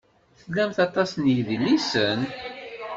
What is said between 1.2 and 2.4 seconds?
yidlisen.